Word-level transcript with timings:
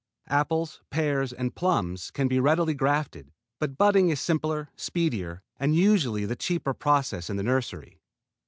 Apples, 0.29 0.81
pears, 0.89 1.31
and 1.31 1.53
plums 1.55 2.09
can 2.09 2.27
be 2.27 2.39
readily 2.39 2.73
grafted, 2.73 3.31
but 3.59 3.77
budding 3.77 4.09
is 4.09 4.19
simpler, 4.19 4.71
speedier, 4.75 5.43
and 5.59 5.75
usually 5.75 6.25
the 6.25 6.35
cheaper 6.35 6.73
process 6.73 7.29
in 7.29 7.37
the 7.37 7.43
nursery. 7.43 8.01